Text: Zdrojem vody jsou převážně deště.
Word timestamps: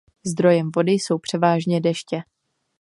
Zdrojem 0.25 0.71
vody 0.75 0.91
jsou 0.91 1.17
převážně 1.17 1.81
deště. 1.81 2.21